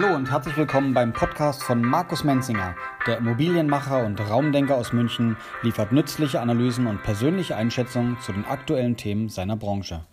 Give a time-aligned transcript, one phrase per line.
[0.00, 2.76] Hallo und herzlich willkommen beim Podcast von Markus Menzinger.
[3.08, 8.96] Der Immobilienmacher und Raumdenker aus München liefert nützliche Analysen und persönliche Einschätzungen zu den aktuellen
[8.96, 10.04] Themen seiner Branche.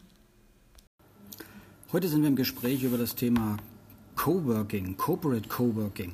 [1.91, 3.57] Heute sind wir im Gespräch über das Thema
[4.15, 6.13] Coworking, Corporate Coworking.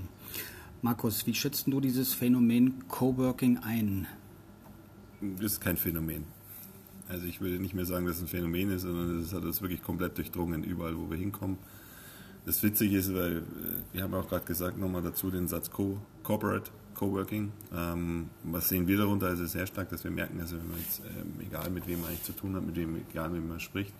[0.82, 4.06] Markus, wie schätzt du dieses Phänomen Coworking ein?
[5.22, 6.26] Das ist kein Phänomen.
[7.08, 9.62] Also ich würde nicht mehr sagen, dass es ein Phänomen ist, sondern es hat uns
[9.62, 11.58] wirklich komplett durchdrungen, überall wo wir hinkommen.
[12.46, 13.42] Das Witzige ist, weil äh,
[13.94, 17.52] wir haben auch gerade gesagt, nochmal dazu den Satz Co Corporate Coworking.
[17.76, 19.27] Ähm, was sehen wir darunter?
[19.27, 22.09] Also sehr stark, dass wir merken, dass wenn man jetzt, ähm, egal mit wem man
[22.09, 23.94] eigentlich zu tun hat, mit wem, egal mit wem man spricht,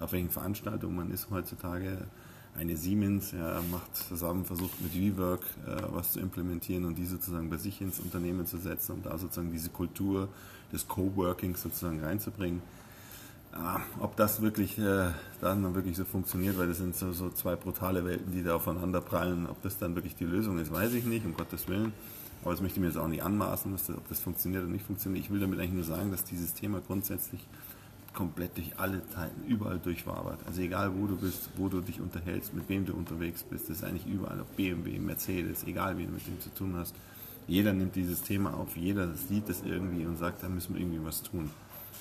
[0.00, 2.06] auf welchen Veranstaltungen man ist heutzutage,
[2.56, 7.50] eine Siemens ja, macht zusammen, versucht mit WeWork äh, was zu implementieren und die sozusagen
[7.50, 10.28] bei sich ins Unternehmen zu setzen und da sozusagen diese Kultur
[10.72, 12.62] des Coworkings sozusagen reinzubringen.
[13.52, 17.56] Ja, ob das wirklich äh, dann wirklich so funktioniert, weil das sind so, so, zwei
[17.56, 19.46] brutale Welten, die da aufeinander prallen.
[19.48, 21.92] Ob das dann wirklich die Lösung ist, weiß ich nicht, um Gottes Willen.
[22.42, 24.86] Aber das möchte ich mir jetzt auch nicht anmaßen, das, ob das funktioniert oder nicht
[24.86, 25.24] funktioniert.
[25.24, 27.40] Ich will damit eigentlich nur sagen, dass dieses Thema grundsätzlich
[28.14, 30.40] komplett durch alle Zeiten, überall durchwabert.
[30.46, 33.78] Also egal wo du bist, wo du dich unterhältst, mit wem du unterwegs bist, das
[33.78, 36.94] ist eigentlich überall, ob BMW, Mercedes, egal wie du mit dem zu tun hast.
[37.46, 41.04] Jeder nimmt dieses Thema auf, jeder sieht das irgendwie und sagt, da müssen wir irgendwie
[41.04, 41.50] was tun.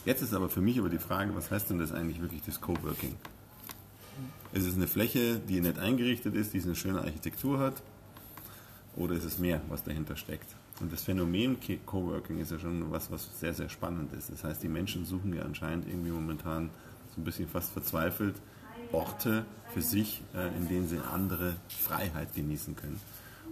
[0.08, 2.62] Jetzt ist aber für mich aber die Frage, was heißt denn das eigentlich wirklich, das
[2.62, 3.14] Coworking?
[4.54, 7.74] Ist es eine Fläche, die nicht eingerichtet ist, die eine schöne Architektur hat?
[8.96, 10.56] Oder ist es mehr, was dahinter steckt?
[10.80, 14.32] Und das Phänomen Coworking ist ja schon was, was sehr, sehr spannend ist.
[14.32, 16.70] Das heißt, die Menschen suchen ja anscheinend irgendwie momentan
[17.14, 18.36] so ein bisschen fast verzweifelt
[18.94, 23.02] Orte für sich, äh, in denen sie andere Freiheit genießen können.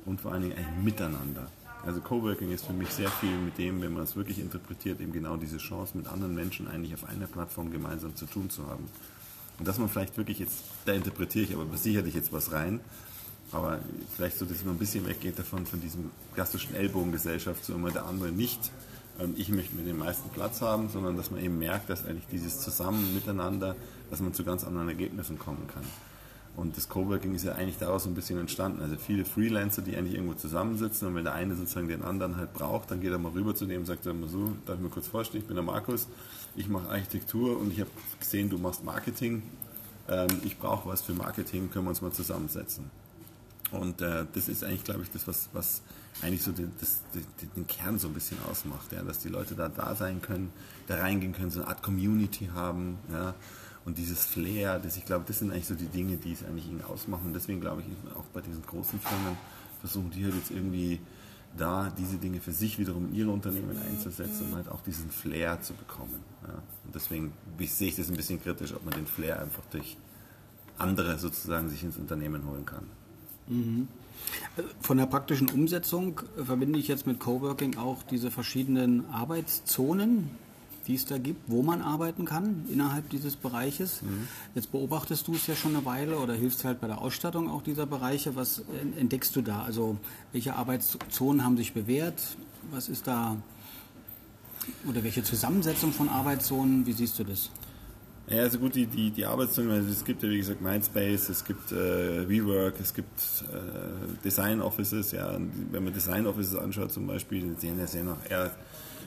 [0.06, 1.50] Und vor allen Dingen ein Miteinander.
[1.86, 5.14] Also Coworking ist für mich sehr viel mit dem, wenn man es wirklich interpretiert, eben
[5.14, 8.90] genau diese Chance, mit anderen Menschen eigentlich auf einer Plattform gemeinsam zu tun zu haben.
[9.60, 12.80] Und dass man vielleicht wirklich jetzt, da interpretiere ich aber sicherlich jetzt was rein,
[13.52, 13.80] aber
[14.16, 18.06] vielleicht so, dass man ein bisschen weggeht davon, von diesem klassischen Ellbogengesellschaft, so immer der
[18.06, 18.72] andere nicht.
[19.38, 22.60] Ich möchte mir den meisten Platz haben, sondern dass man eben merkt, dass eigentlich dieses
[22.60, 23.76] Zusammen miteinander,
[24.10, 25.86] dass man zu ganz anderen Ergebnissen kommen kann.
[26.58, 28.82] Und das Coworking ist ja eigentlich daraus so ein bisschen entstanden.
[28.82, 32.54] Also viele Freelancer, die eigentlich irgendwo zusammensitzen und wenn der eine sozusagen den anderen halt
[32.54, 34.90] braucht, dann geht er mal rüber zu dem und sagt mal so, darf ich mir
[34.90, 36.08] kurz vorstellen, ich bin der Markus,
[36.56, 37.90] ich mache Architektur und ich habe
[38.20, 39.44] gesehen, du machst Marketing.
[40.08, 42.90] Ähm, ich brauche was für Marketing, können wir uns mal zusammensetzen.
[43.72, 45.82] Und äh, das ist eigentlich, glaube ich, das, was, was
[46.22, 47.02] eigentlich so den, das,
[47.56, 50.52] den, Kern so ein bisschen ausmacht, ja, dass die Leute da da sein können,
[50.88, 53.34] da reingehen können, so eine Art Community haben, ja,
[53.86, 56.68] und dieses Flair, das, ich glaube, das sind eigentlich so die Dinge, die es eigentlich
[56.68, 57.28] ihnen ausmachen.
[57.28, 59.38] Und deswegen glaube ich, auch bei diesen großen Firmen
[59.80, 61.00] versuchen die halt jetzt irgendwie
[61.58, 65.62] da diese Dinge für sich wiederum in ihre Unternehmen einzusetzen und halt auch diesen Flair
[65.62, 66.20] zu bekommen.
[66.44, 66.56] Ja.
[66.86, 69.96] Und deswegen sehe ich das ein bisschen kritisch, ob man den Flair einfach durch
[70.78, 72.84] andere sozusagen sich ins Unternehmen holen kann.
[73.48, 73.88] Mhm.
[74.82, 80.32] Von der praktischen Umsetzung verbinde ich jetzt mit Coworking auch diese verschiedenen Arbeitszonen,
[80.88, 84.02] die es da gibt, wo man arbeiten kann innerhalb dieses Bereiches.
[84.02, 84.28] Mhm.
[84.54, 87.62] Jetzt beobachtest du es ja schon eine Weile oder hilfst halt bei der Ausstattung auch
[87.62, 88.36] dieser Bereiche.
[88.36, 88.64] Was
[88.98, 89.64] entdeckst du da?
[89.64, 89.98] Also
[90.32, 92.22] welche Arbeitszonen haben sich bewährt?
[92.72, 93.38] Was ist da
[94.88, 96.86] oder welche Zusammensetzung von Arbeitszonen?
[96.86, 97.50] Wie siehst du das?
[98.28, 101.46] Ja, also gut, die, die, die Arbeitszonen, also es gibt ja wie gesagt Mindspace, es
[101.46, 103.20] gibt äh, WeWork, es gibt
[103.54, 105.38] äh, Design Offices, ja,
[105.72, 108.52] wenn man Design Offices anschaut zum Beispiel, die sehen ja sehr nach eher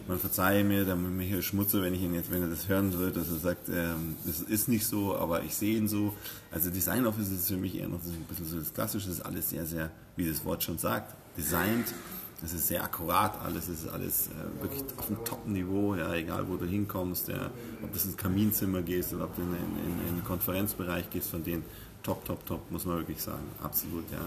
[0.08, 3.16] man verzeihe mir, der Michael Schmutze, wenn ich ihn jetzt, wenn er das hören wird,
[3.16, 6.14] dass er sagt, ähm, das ist nicht so, aber ich sehe ihn so.
[6.50, 9.24] Also Design Office ist für mich eher noch ein bisschen so das Klassische, das ist
[9.24, 11.92] alles sehr, sehr, wie das Wort schon sagt, designt.
[12.40, 16.48] Das ist sehr akkurat alles, es ist alles äh, wirklich auf dem Top-Niveau, ja, egal
[16.48, 17.50] wo du hinkommst, ja,
[17.82, 21.42] ob das ins Kaminzimmer gehst oder ob du in, in, in den Konferenzbereich gehst, von
[21.42, 21.64] denen
[22.04, 24.20] top, top, top, muss man wirklich sagen, absolut, ja.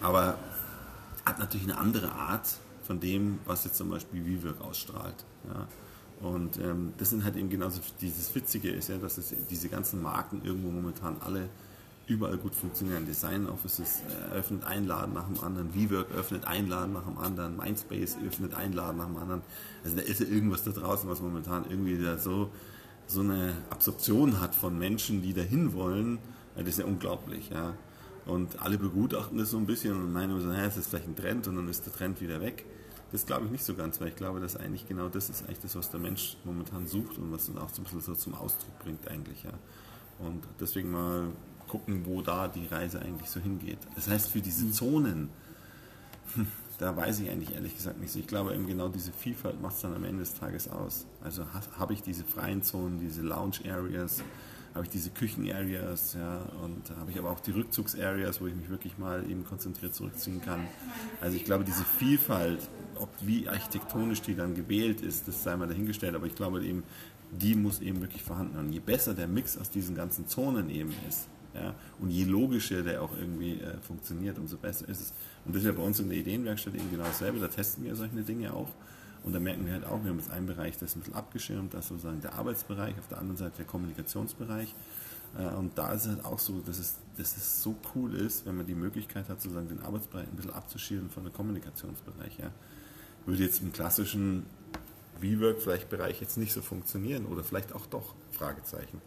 [0.00, 0.38] Aber
[1.24, 2.48] hat natürlich eine andere Art,
[2.86, 5.24] von dem, was jetzt zum Beispiel WeWork ausstrahlt.
[5.48, 5.66] Ja.
[6.20, 10.00] Und ähm, das sind halt eben genauso dieses Witzige ist ja, dass es diese ganzen
[10.00, 11.48] Marken irgendwo momentan alle
[12.06, 13.04] überall gut funktionieren.
[13.04, 17.56] Design Offices eröffnet ein Laden nach dem anderen, WeWork öffnet ein Laden nach dem anderen,
[17.56, 19.42] Mindspace öffnet ein Laden nach dem anderen.
[19.84, 22.50] Also da ist ja irgendwas da draußen, was momentan irgendwie da so,
[23.06, 26.18] so eine Absorption hat von Menschen, die dahin wollen.
[26.56, 27.74] Das ist ja unglaublich, ja.
[28.24, 31.46] Und alle begutachten das so ein bisschen und meinen so, naja, ist vielleicht ein Trend
[31.46, 32.64] und dann ist der Trend wieder weg.
[33.12, 35.60] Das glaube ich nicht so ganz, weil ich glaube, dass eigentlich genau das ist eigentlich
[35.60, 38.34] das, was der Mensch momentan sucht und was dann auch so ein bisschen so zum
[38.34, 39.52] Ausdruck bringt eigentlich, ja.
[40.18, 41.28] Und deswegen mal
[41.68, 43.78] gucken, wo da die Reise eigentlich so hingeht.
[43.94, 45.28] Das heißt, für diese Zonen,
[46.34, 46.46] hm,
[46.78, 48.18] da weiß ich eigentlich ehrlich gesagt nicht so.
[48.18, 51.06] Ich glaube eben genau diese Vielfalt macht es dann am Ende des Tages aus.
[51.22, 51.44] Also
[51.78, 54.22] habe ich diese freien Zonen, diese Lounge Areas,
[54.74, 58.68] habe ich diese Küchen-Areas, ja, und habe ich aber auch die Rückzugs-Areas, wo ich mich
[58.68, 60.66] wirklich mal eben konzentriert zurückziehen kann.
[61.20, 65.68] Also ich glaube, diese Vielfalt, ob wie architektonisch die dann gewählt ist, das sei mal
[65.68, 66.82] dahingestellt, aber ich glaube eben,
[67.30, 68.72] die muss eben wirklich vorhanden sein.
[68.72, 73.02] Je besser der Mix aus diesen ganzen Zonen eben ist, ja, und je logischer der
[73.02, 75.12] auch irgendwie äh, funktioniert, umso besser ist es.
[75.44, 77.96] Und das ist ja bei uns in der Ideenwerkstatt eben genau dasselbe, da testen wir
[77.96, 78.68] solche Dinge auch.
[79.24, 81.14] Und da merken wir halt auch, wir haben jetzt einen Bereich, der ist ein bisschen
[81.14, 84.74] abgeschirmt, das ist sozusagen der Arbeitsbereich, auf der anderen Seite der Kommunikationsbereich.
[85.38, 88.46] Äh, und da ist es halt auch so, dass es, dass es so cool ist,
[88.46, 92.38] wenn man die Möglichkeit hat, sozusagen den Arbeitsbereich ein bisschen abzuschirmen von dem Kommunikationsbereich.
[92.38, 92.50] Ja.
[93.26, 94.46] Würde jetzt im klassischen
[95.20, 99.00] WeWork vielleicht Bereich jetzt nicht so funktionieren oder vielleicht auch doch, Fragezeichen.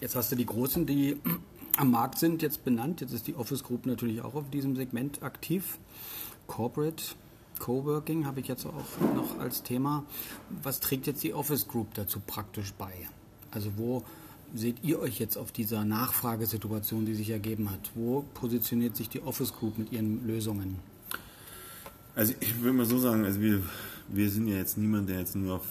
[0.00, 1.16] Jetzt hast du die Großen, die
[1.76, 3.00] am Markt sind, jetzt benannt.
[3.00, 5.78] Jetzt ist die Office Group natürlich auch auf diesem Segment aktiv.
[6.46, 7.02] Corporate
[7.58, 10.04] Coworking habe ich jetzt auch noch als Thema.
[10.62, 12.92] Was trägt jetzt die Office Group dazu praktisch bei?
[13.50, 14.04] Also wo
[14.54, 17.90] seht ihr euch jetzt auf dieser Nachfragesituation, die sich ergeben hat?
[17.94, 20.78] Wo positioniert sich die Office Group mit ihren Lösungen?
[22.16, 23.60] Also ich würde mal so sagen, also wir,
[24.08, 25.66] wir sind ja jetzt niemand, der jetzt nur auf,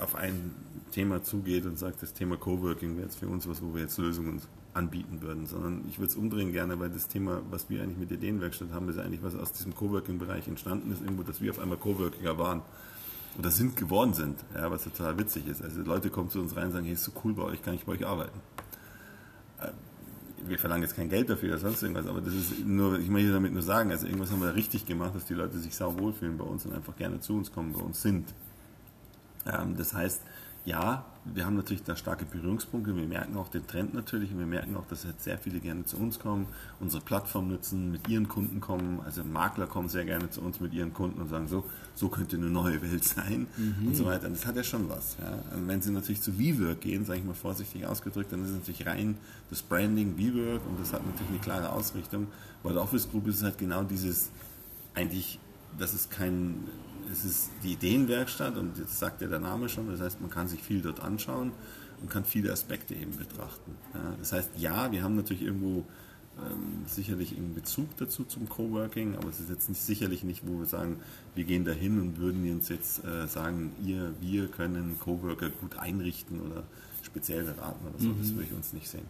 [0.00, 0.52] auf ein
[0.90, 3.96] Thema zugeht und sagt, das Thema Coworking wäre jetzt für uns was, wo wir jetzt
[3.96, 4.42] Lösungen
[4.74, 8.10] anbieten würden, sondern ich würde es umdrehen gerne, weil das Thema, was wir eigentlich mit
[8.10, 11.60] der Ideenwerkstatt haben, ist eigentlich was aus diesem Coworking-Bereich entstanden ist, irgendwo, dass wir auf
[11.60, 12.62] einmal Coworkinger waren
[13.38, 15.62] oder sind geworden sind, ja, was total witzig ist.
[15.62, 17.74] Also Leute kommen zu uns rein und sagen, hey, ist so cool bei euch, kann
[17.74, 18.40] ich bei euch arbeiten?
[20.46, 23.32] Wir verlangen jetzt kein Geld dafür oder sonst irgendwas, aber das ist nur, ich möchte
[23.32, 25.98] damit nur sagen, also irgendwas haben wir da richtig gemacht, dass die Leute sich sau
[25.98, 28.32] wohlfühlen bei uns und einfach gerne zu uns kommen, bei uns sind.
[29.46, 30.22] Ähm, das heißt,
[30.70, 32.96] ja, wir haben natürlich da starke Berührungspunkte.
[32.96, 35.84] Wir merken auch den Trend natürlich und wir merken auch, dass jetzt sehr viele gerne
[35.84, 36.46] zu uns kommen,
[36.78, 39.00] unsere Plattform nutzen, mit ihren Kunden kommen.
[39.04, 41.64] Also Makler kommen sehr gerne zu uns mit ihren Kunden und sagen, so,
[41.94, 43.88] so könnte eine neue Welt sein mhm.
[43.88, 44.28] und so weiter.
[44.28, 45.16] Und das hat ja schon was.
[45.20, 45.56] Ja.
[45.56, 48.56] Und wenn sie natürlich zu WeWork gehen, sage ich mal vorsichtig ausgedrückt, dann ist es
[48.56, 49.18] natürlich rein
[49.50, 52.28] das Branding WeWork und das hat natürlich eine klare Ausrichtung.
[52.62, 54.30] Bei der Office Group ist es halt genau dieses,
[54.94, 55.38] eigentlich,
[55.78, 56.64] das ist kein
[57.12, 60.48] es ist die Ideenwerkstatt und das sagt ja der Name schon, das heißt, man kann
[60.48, 61.52] sich viel dort anschauen
[62.00, 63.72] und kann viele Aspekte eben betrachten.
[63.94, 65.84] Ja, das heißt, ja, wir haben natürlich irgendwo
[66.38, 70.58] ähm, sicherlich einen Bezug dazu zum Coworking, aber es ist jetzt nicht sicherlich nicht, wo
[70.58, 71.00] wir sagen,
[71.34, 76.40] wir gehen dahin und würden uns jetzt äh, sagen, ihr, wir können Coworker gut einrichten
[76.40, 76.64] oder
[77.02, 78.08] speziell beraten oder so.
[78.08, 78.18] Mhm.
[78.20, 79.06] Das würde ich uns nicht sehen.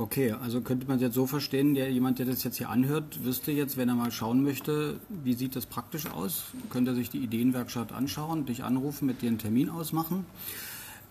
[0.00, 3.22] Okay, also könnte man es jetzt so verstehen, der, jemand, der das jetzt hier anhört,
[3.22, 7.10] wüsste jetzt, wenn er mal schauen möchte, wie sieht das praktisch aus, könnte er sich
[7.10, 10.24] die Ideenwerkstatt anschauen, dich anrufen, mit dir einen Termin ausmachen.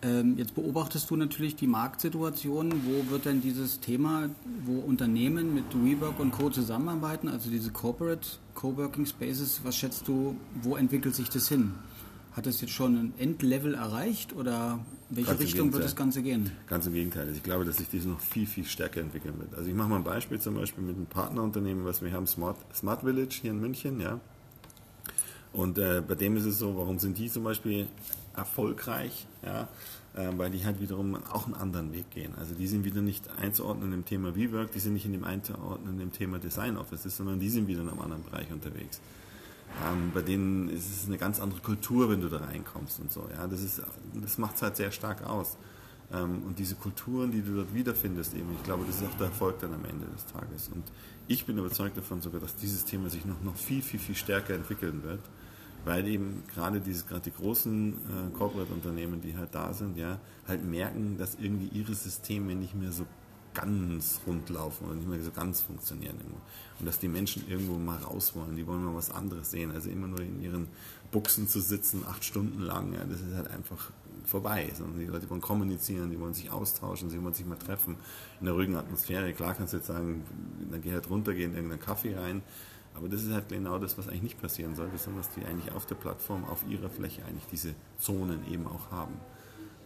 [0.02, 2.72] Ähm, jetzt beobachtest du natürlich die Marktsituation.
[2.84, 4.28] Wo wird denn dieses Thema,
[4.66, 6.50] wo Unternehmen mit WeWork und Co.
[6.50, 11.74] zusammenarbeiten, also diese Corporate Coworking Spaces, was schätzt du, wo entwickelt sich das hin?
[12.32, 14.80] Hat das jetzt schon ein Endlevel erreicht oder
[15.10, 16.52] in welche Ganz Richtung wird das Ganze gehen?
[16.68, 17.24] Ganz im Gegenteil.
[17.24, 19.56] Also ich glaube, dass sich das noch viel, viel stärker entwickeln wird.
[19.56, 22.58] Also ich mache mal ein Beispiel zum Beispiel mit einem Partnerunternehmen, was wir haben, Smart,
[22.76, 24.20] Smart Village hier in München, ja.
[25.52, 27.88] Und äh, bei dem ist es so, warum sind die zum Beispiel
[28.36, 29.26] erfolgreich?
[29.44, 29.68] Ja,
[30.16, 32.34] äh, weil die halt wiederum auch einen anderen Weg gehen.
[32.38, 36.00] Also die sind wieder nicht einzuordnen im Thema WeWork, die sind nicht in dem einzuordnen
[36.00, 39.02] im Thema Design Offices, sondern die sind wieder in einem anderen Bereich unterwegs.
[39.88, 43.28] Ähm, bei denen ist es eine ganz andere Kultur, wenn du da reinkommst und so.
[43.36, 43.82] Ja, das
[44.22, 45.58] das macht es halt sehr stark aus.
[46.12, 49.28] Ähm, und diese Kulturen, die du dort wiederfindest, eben, ich glaube, das ist auch der
[49.28, 50.70] Erfolg dann am Ende des Tages.
[50.74, 50.84] Und
[51.28, 54.56] ich bin überzeugt davon sogar, dass dieses Thema sich noch, noch viel, viel, viel stärker
[54.56, 55.22] entwickeln wird,
[55.86, 60.66] weil eben gerade diese, gerade die großen äh, Corporate-Unternehmen, die halt da sind, ja, halt
[60.66, 63.06] merken, dass irgendwie ihre Systeme nicht mehr so
[63.54, 66.18] ganz rund laufen oder nicht mehr so ganz funktionieren.
[66.80, 69.72] Und dass die Menschen irgendwo mal raus wollen, die wollen mal was anderes sehen.
[69.72, 70.68] Also immer nur in ihren
[71.12, 73.92] Buchsen zu sitzen, acht Stunden lang, ja, das ist halt einfach
[74.26, 74.72] vorbei.
[74.76, 77.98] Sondern die Leute wollen kommunizieren, die wollen sich austauschen, sie wollen sich mal treffen
[78.40, 79.34] in der ruhigen Atmosphäre.
[79.34, 80.24] Klar kannst du jetzt sagen,
[80.72, 82.42] dann geh halt runter, geh in irgendeinen Kaffee rein.
[82.94, 85.72] Aber das ist halt genau das, was eigentlich nicht passieren soll, sondern dass die eigentlich
[85.74, 89.14] auf der Plattform, auf ihrer Fläche eigentlich diese Zonen eben auch haben.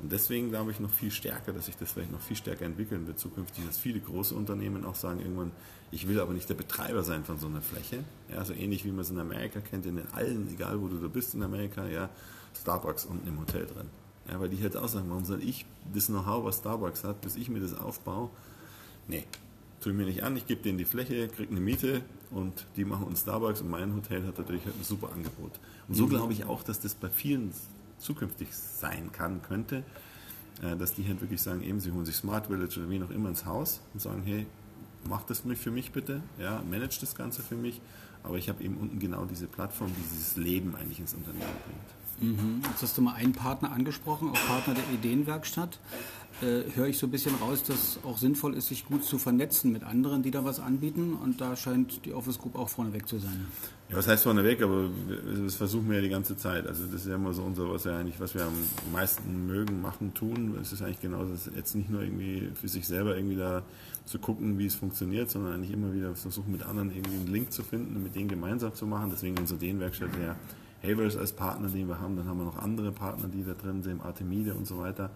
[0.03, 3.07] Und deswegen glaube ich noch viel stärker, dass sich das vielleicht noch viel stärker entwickeln
[3.07, 5.51] wird zukünftig, dass viele große Unternehmen auch sagen irgendwann,
[5.91, 8.03] ich will aber nicht der Betreiber sein von so einer Fläche.
[8.29, 11.07] Ja, so ähnlich wie man es in Amerika kennt, in allen, egal wo du da
[11.07, 12.09] bist in Amerika, ja,
[12.53, 13.87] Starbucks unten im Hotel drin.
[14.29, 17.37] Ja, weil die halt auch sagen, warum soll ich das Know-how, was Starbucks hat, bis
[17.37, 18.29] ich mir das aufbaue?
[19.07, 19.23] Nee,
[19.79, 23.05] tue mir nicht an, ich gebe denen die Fläche, kriege eine Miete und die machen
[23.05, 25.61] uns Starbucks und mein Hotel hat natürlich halt ein super Angebot.
[25.87, 26.09] Und so mhm.
[26.09, 27.53] glaube ich auch, dass das bei vielen
[27.97, 29.83] zukünftig sein kann, könnte,
[30.61, 33.11] äh, dass die halt wirklich sagen, eben, sie holen sich Smart Village oder wie noch
[33.11, 34.45] immer ins Haus und sagen, hey,
[35.05, 37.81] mach das für mich bitte, ja, manage das Ganze für mich,
[38.23, 42.02] aber ich habe eben unten genau diese Plattform, die dieses Leben eigentlich ins Unternehmen bringt.
[42.23, 42.61] Mhm.
[42.69, 45.79] Jetzt hast du mal einen Partner angesprochen, auch Partner der Ideenwerkstatt.
[46.41, 49.71] Äh, höre ich so ein bisschen raus, dass auch sinnvoll ist, sich gut zu vernetzen
[49.71, 51.13] mit anderen, die da was anbieten.
[51.13, 53.45] Und da scheint die Office Group auch vorneweg zu sein.
[53.89, 54.89] Ja, was heißt vorneweg, aber
[55.45, 56.65] das versuchen wir ja die ganze Zeit.
[56.65, 58.53] Also das ist ja immer so unser, was wir eigentlich, was wir am
[58.91, 60.57] meisten mögen, machen, tun.
[60.59, 63.61] Es ist eigentlich genau das, jetzt nicht nur irgendwie für sich selber irgendwie da
[64.05, 67.51] zu gucken, wie es funktioniert, sondern eigentlich immer wieder versuchen mit anderen irgendwie einen Link
[67.51, 69.11] zu finden und mit denen gemeinsam zu machen.
[69.11, 70.35] Deswegen unsere Ideenwerkstatt ja
[70.83, 72.15] Havers als Partner, den wir haben.
[72.15, 75.09] Dann haben wir noch andere Partner, die da drin sind, Artemide und so weiter.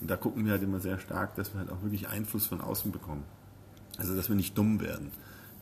[0.00, 2.60] Und da gucken wir halt immer sehr stark, dass wir halt auch wirklich Einfluss von
[2.60, 3.22] außen bekommen.
[3.98, 5.12] Also, dass wir nicht dumm werden.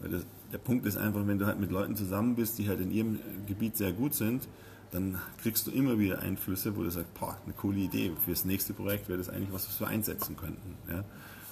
[0.00, 2.80] Weil das, der Punkt ist einfach, wenn du halt mit Leuten zusammen bist, die halt
[2.80, 4.48] in ihrem Gebiet sehr gut sind,
[4.92, 8.44] dann kriegst du immer wieder Einflüsse, wo du sagst, boah, eine coole Idee, für das
[8.44, 10.74] nächste Projekt wäre das eigentlich was, was wir einsetzen könnten.
[10.88, 11.04] Ja?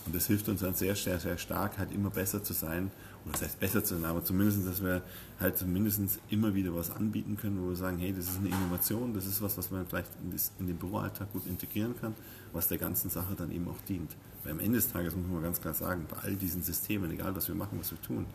[0.07, 2.91] Und das hilft uns dann sehr, sehr, sehr stark, halt immer besser zu sein.
[3.25, 5.03] Oder das heißt besser zu sein, aber zumindest, dass wir
[5.41, 9.13] halt zumindest immer wieder was anbieten können, wo wir sagen, hey, das ist eine Innovation,
[9.13, 12.15] das ist was, was man vielleicht in, das, in den Büroalltag gut integrieren kann,
[12.53, 14.11] was der ganzen Sache dann eben auch dient.
[14.45, 17.35] Weil am Ende des Tages muss man ganz klar sagen, bei all diesen Systemen, egal
[17.37, 18.27] was wir machen, was wir tun,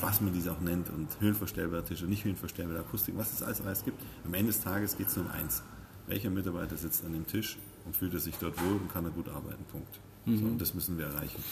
[0.00, 3.84] was man diese auch nennt und höhenverstellbare Tische, nicht höhenverstellbare Akustik, was es alles, alles
[3.84, 5.62] gibt, am Ende des Tages geht es nur um eins.
[6.06, 9.10] Welcher Mitarbeiter sitzt an dem Tisch und fühlt er sich dort wohl und kann er
[9.10, 10.00] gut arbeiten, Punkt.
[10.26, 10.38] Mhm.
[10.38, 11.42] So, und das müssen wir erreichen.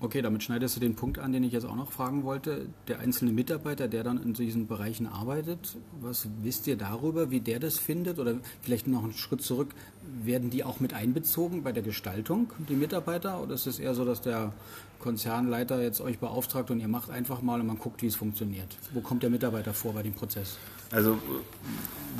[0.00, 2.66] Okay, damit schneidest du den Punkt an, den ich jetzt auch noch fragen wollte.
[2.88, 7.58] Der einzelne Mitarbeiter, der dann in diesen Bereichen arbeitet, was wisst ihr darüber, wie der
[7.58, 8.18] das findet?
[8.18, 9.74] Oder vielleicht noch einen Schritt zurück,
[10.22, 13.42] werden die auch mit einbezogen bei der Gestaltung, die Mitarbeiter?
[13.42, 14.54] Oder ist es eher so, dass der
[15.00, 18.76] Konzernleiter jetzt euch beauftragt und ihr macht einfach mal und man guckt, wie es funktioniert?
[18.94, 20.56] Wo kommt der Mitarbeiter vor bei dem Prozess?
[20.92, 21.18] Also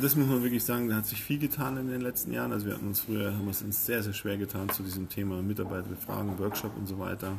[0.01, 2.53] das muss man wirklich sagen, da hat sich viel getan in den letzten Jahren.
[2.53, 5.41] Also wir hatten uns früher, haben es uns sehr, sehr schwer getan zu diesem Thema
[5.41, 7.33] Mitarbeiterbefragung, Workshop und so weiter.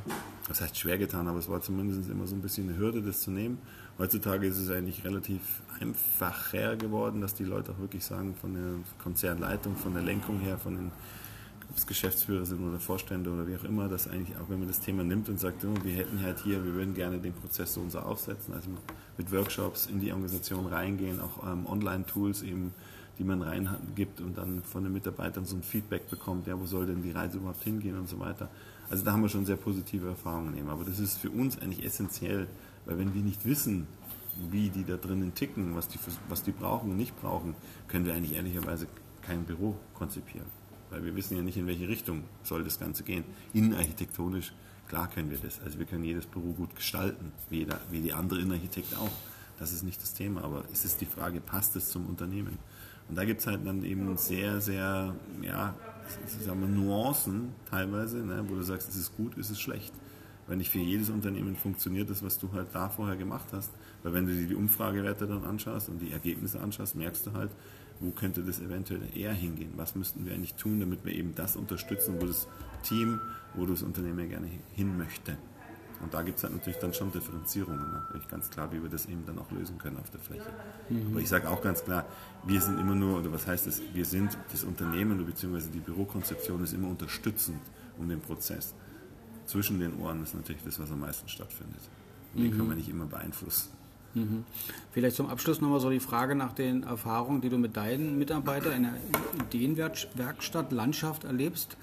[0.46, 3.22] Das heißt schwer getan, aber es war zumindest immer so ein bisschen eine Hürde, das
[3.22, 3.58] zu nehmen.
[3.98, 5.40] Heutzutage ist es eigentlich relativ
[5.80, 10.58] einfacher geworden, dass die Leute auch wirklich sagen, von der Konzernleitung, von der Lenkung her,
[10.58, 10.92] von den
[11.72, 14.68] ob es Geschäftsführer sind oder Vorstände oder wie auch immer, dass eigentlich auch wenn man
[14.68, 17.72] das Thema nimmt und sagt, oh, wir hätten halt hier, wir würden gerne den Prozess
[17.72, 18.68] so und so aufsetzen, also
[19.16, 22.74] mit Workshops in die Organisation reingehen, auch ähm, Online-Tools eben,
[23.18, 26.84] die man reingibt und dann von den Mitarbeitern so ein Feedback bekommt, ja, wo soll
[26.84, 28.50] denn die Reise überhaupt hingehen und so weiter.
[28.90, 31.86] Also da haben wir schon sehr positive Erfahrungen eben, aber das ist für uns eigentlich
[31.86, 32.48] essentiell,
[32.84, 33.86] weil wenn wir nicht wissen,
[34.50, 35.98] wie die da drinnen ticken, was die,
[36.28, 37.54] was die brauchen und nicht brauchen,
[37.88, 38.88] können wir eigentlich ehrlicherweise
[39.22, 40.61] kein Büro konzipieren
[40.92, 43.24] weil wir wissen ja nicht, in welche Richtung soll das Ganze gehen.
[43.54, 44.52] Innenarchitektonisch,
[44.88, 45.60] klar können wir das.
[45.64, 49.10] Also wir können jedes Büro gut gestalten, wie, jeder, wie die andere Innenarchitekt auch.
[49.58, 52.58] Das ist nicht das Thema, aber es ist die Frage, passt es zum Unternehmen?
[53.08, 55.74] Und da gibt es halt dann eben sehr, sehr, ja,
[56.44, 59.92] sagen wir, Nuancen teilweise, ne, wo du sagst, es ist gut, es ist schlecht.
[60.46, 63.70] Weil nicht für jedes Unternehmen funktioniert das, was du halt da vorher gemacht hast.
[64.02, 67.50] Weil wenn du dir die Umfragewerte dann anschaust und die Ergebnisse anschaust, merkst du halt,
[68.02, 69.72] wo könnte das eventuell eher hingehen?
[69.76, 72.48] Was müssten wir eigentlich tun, damit wir eben das unterstützen, wo das
[72.82, 73.20] Team,
[73.54, 75.36] wo das Unternehmen gerne hin möchte?
[76.02, 77.92] Und da gibt es halt natürlich dann schon Differenzierungen.
[77.92, 80.50] Natürlich ganz klar, wie wir das eben dann auch lösen können auf der Fläche.
[80.88, 81.12] Mhm.
[81.12, 82.04] Aber ich sage auch ganz klar,
[82.44, 85.68] wir sind immer nur, oder was heißt das, wir sind das Unternehmen bzw.
[85.72, 87.60] die Bürokonzeption ist immer unterstützend
[87.98, 88.74] um den Prozess.
[89.46, 91.80] Zwischen den Ohren ist natürlich das, was am meisten stattfindet.
[92.34, 92.50] Den mhm.
[92.50, 93.70] können wir nicht immer beeinflussen.
[94.14, 94.44] Mhm.
[94.92, 98.72] Vielleicht zum Abschluss nochmal so die Frage nach den Erfahrungen, die du mit deinen Mitarbeitern
[98.72, 98.94] in der
[99.46, 101.76] Ideenwerkstatt Landschaft erlebst.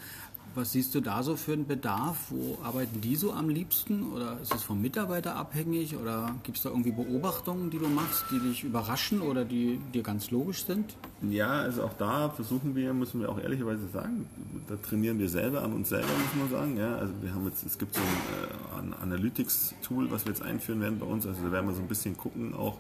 [0.55, 2.17] Was siehst du da so für einen Bedarf?
[2.29, 4.11] Wo arbeiten die so am liebsten?
[4.11, 5.95] Oder ist es vom Mitarbeiter abhängig?
[5.95, 10.01] Oder gibt es da irgendwie Beobachtungen, die du machst, die dich überraschen oder die dir
[10.01, 10.95] ganz logisch sind?
[11.21, 14.27] Ja, also auch da versuchen wir, müssen wir auch ehrlicherweise sagen,
[14.67, 16.77] da trainieren wir selber an uns selber, muss man sagen.
[16.77, 20.81] Ja, also wir haben jetzt, es gibt so ein, äh, Analytics-Tool, was wir jetzt einführen
[20.81, 21.27] werden bei uns.
[21.27, 22.77] Also da werden wir so ein bisschen gucken, auch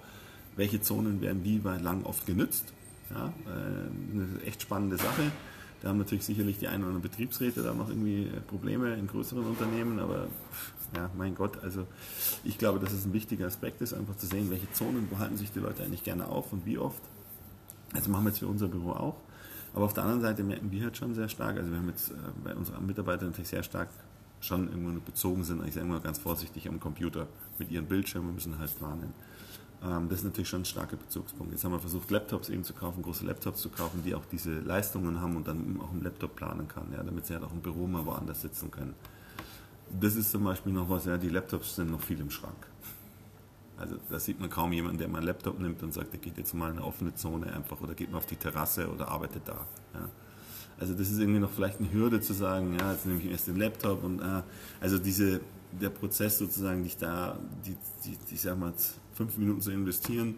[0.55, 2.73] welche Zonen werden wie lang oft genützt.
[3.11, 5.31] Ja, äh, eine echt spannende Sache.
[5.81, 9.07] Da haben natürlich sicherlich die ein oder anderen Betriebsräte da noch irgendwie äh, Probleme in
[9.07, 10.27] größeren Unternehmen, aber
[10.95, 11.85] ja, mein Gott, also
[12.43, 15.51] ich glaube, dass es ein wichtiger Aspekt ist, einfach zu sehen, welche Zonen behalten sich
[15.51, 17.01] die Leute eigentlich gerne auf und wie oft.
[17.93, 19.15] Also machen wir jetzt für unser Büro auch.
[19.73, 22.09] Aber auf der anderen Seite merken wir halt schon sehr stark, also wir haben jetzt
[22.09, 23.89] äh, bei unseren Mitarbeitern natürlich sehr stark
[24.41, 28.57] schon irgendwo bezogen sind, ich sage mal ganz vorsichtig am Computer mit ihren Bildschirmen müssen
[28.57, 29.13] halt warnen.
[29.83, 31.51] Ähm, das ist natürlich schon ein starker Bezugspunkt.
[31.53, 34.59] Jetzt haben wir versucht, Laptops eben zu kaufen, große Laptops zu kaufen, die auch diese
[34.59, 37.61] Leistungen haben und dann auch im Laptop planen kann, ja, damit sie halt auch im
[37.61, 38.93] Büro mal woanders sitzen können.
[39.99, 42.67] Das ist zum Beispiel noch was, ja, die Laptops sind noch viel im Schrank.
[43.77, 46.37] Also da sieht man kaum jemanden, der mal einen Laptop nimmt und sagt, der geht
[46.37, 49.43] jetzt mal in eine offene Zone einfach oder geht mal auf die Terrasse oder arbeitet
[49.45, 49.65] da.
[49.93, 50.09] Ja.
[50.79, 53.47] Also das ist irgendwie noch vielleicht eine Hürde zu sagen, ja, jetzt nehme ich erst
[53.47, 54.41] den Laptop und äh,
[54.81, 55.39] also diese,
[55.71, 58.73] der Prozess sozusagen, dich da, die, die, die, ich sag mal,
[59.19, 60.35] fünf Minuten zu investieren,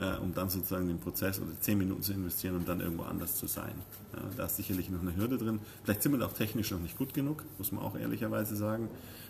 [0.00, 3.36] äh, um dann sozusagen den Prozess oder zehn Minuten zu investieren und dann irgendwo anders
[3.36, 3.74] zu sein.
[4.14, 5.60] Ja, da ist sicherlich noch eine Hürde drin.
[5.84, 8.88] Vielleicht sind wir da auch technisch noch nicht gut genug, muss man auch ehrlicherweise sagen.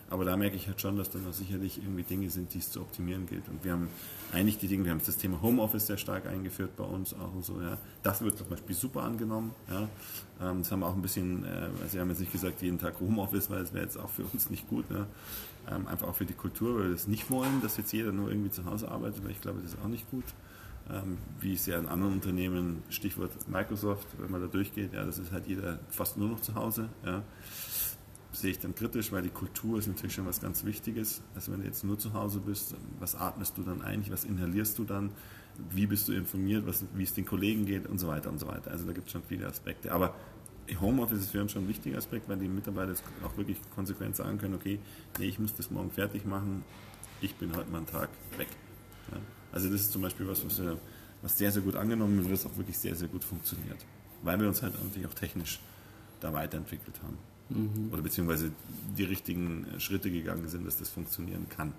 [0.09, 2.71] Aber da merke ich halt schon, dass da noch sicherlich irgendwie Dinge sind, die es
[2.71, 3.49] zu optimieren gilt.
[3.49, 3.89] Und wir haben
[4.33, 7.45] eigentlich die Dinge, wir haben das Thema Homeoffice sehr stark eingeführt bei uns auch und
[7.45, 7.61] so.
[7.61, 7.77] Ja.
[8.05, 9.53] Das wird zum Beispiel super angenommen.
[9.69, 9.89] Ja.
[10.41, 12.79] Ähm, das haben wir auch ein bisschen, äh, also wir haben jetzt nicht gesagt jeden
[12.79, 14.89] Tag Homeoffice, weil es wäre jetzt auch für uns nicht gut.
[14.93, 15.07] Ne?
[15.69, 18.31] Ähm, einfach auch für die Kultur, weil wir das nicht wollen, dass jetzt jeder nur
[18.31, 20.25] irgendwie zu Hause arbeitet, weil ich glaube, das ist auch nicht gut.
[20.89, 25.19] Ähm, wie es ja in anderen Unternehmen, Stichwort Microsoft, wenn man da durchgeht, ja, das
[25.19, 26.89] ist halt jeder fast nur noch zu Hause.
[27.05, 27.25] Ja
[28.37, 31.23] sehe ich dann kritisch, weil die Kultur ist natürlich schon was ganz Wichtiges.
[31.35, 34.79] Also wenn du jetzt nur zu Hause bist, was atmest du dann eigentlich, was inhalierst
[34.79, 35.11] du dann,
[35.71, 38.47] wie bist du informiert, was, wie es den Kollegen geht und so weiter und so
[38.47, 38.71] weiter.
[38.71, 39.93] Also da gibt es schon viele Aspekte.
[39.93, 40.15] Aber
[40.81, 42.95] Homeoffice ist für uns schon ein wichtiger Aspekt, weil die Mitarbeiter
[43.25, 44.79] auch wirklich konsequent sagen können, okay,
[45.19, 46.65] nee, ich muss das morgen fertig machen,
[47.21, 48.49] ich bin heute mal einen Tag weg.
[49.13, 49.19] Ja.
[49.53, 50.61] Also das ist zum Beispiel was, was,
[51.23, 53.79] was sehr, sehr gut angenommen wird, was auch wirklich sehr, sehr gut funktioniert.
[54.23, 55.61] Weil wir uns halt natürlich auch technisch
[56.21, 57.19] da weiterentwickelt haben
[57.49, 57.93] mhm.
[57.93, 58.51] oder beziehungsweise
[58.97, 61.73] die richtigen Schritte gegangen sind, dass das funktionieren kann.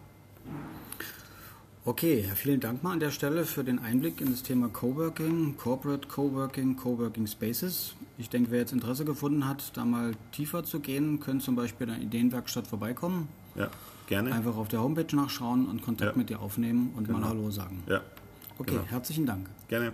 [1.88, 6.06] Okay, vielen Dank mal an der Stelle für den Einblick in das Thema Coworking, Corporate
[6.10, 7.96] Coworking, Coworking Spaces.
[8.18, 11.88] Ich denke, wer jetzt Interesse gefunden hat, da mal tiefer zu gehen, können zum Beispiel
[11.88, 13.30] in der Ideenwerkstatt vorbeikommen.
[13.56, 13.70] Ja,
[14.06, 14.34] gerne.
[14.34, 16.18] Einfach auf der Homepage nachschauen und Kontakt ja.
[16.18, 17.20] mit dir aufnehmen und genau.
[17.20, 17.82] mal Hallo sagen.
[17.88, 18.02] Ja.
[18.60, 18.84] Okay, genau.
[18.88, 19.50] herzlichen Dank.
[19.70, 19.94] Gerne.